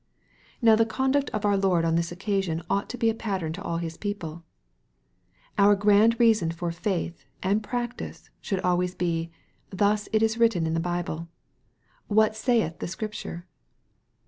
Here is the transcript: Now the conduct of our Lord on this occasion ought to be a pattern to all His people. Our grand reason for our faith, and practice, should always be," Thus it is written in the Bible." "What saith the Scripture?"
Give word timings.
Now 0.63 0.75
the 0.75 0.83
conduct 0.83 1.29
of 1.29 1.45
our 1.45 1.55
Lord 1.55 1.85
on 1.85 1.93
this 1.93 2.11
occasion 2.11 2.63
ought 2.71 2.89
to 2.89 2.97
be 2.97 3.07
a 3.11 3.13
pattern 3.13 3.53
to 3.53 3.61
all 3.61 3.77
His 3.77 3.97
people. 3.97 4.43
Our 5.59 5.75
grand 5.75 6.19
reason 6.19 6.49
for 6.49 6.69
our 6.69 6.71
faith, 6.71 7.23
and 7.43 7.61
practice, 7.61 8.31
should 8.41 8.61
always 8.61 8.95
be," 8.95 9.29
Thus 9.69 10.09
it 10.11 10.23
is 10.23 10.39
written 10.39 10.65
in 10.65 10.73
the 10.73 10.79
Bible." 10.79 11.27
"What 12.07 12.35
saith 12.35 12.79
the 12.79 12.87
Scripture?" 12.87 13.45